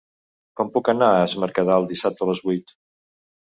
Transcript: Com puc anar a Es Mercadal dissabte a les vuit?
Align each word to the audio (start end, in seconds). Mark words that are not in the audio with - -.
Com 0.61 0.71
puc 0.77 0.89
anar 0.93 1.11
a 1.17 1.21
Es 1.27 1.37
Mercadal 1.45 1.87
dissabte 1.95 2.29
a 2.29 2.33
les 2.33 2.45
vuit? 2.51 2.79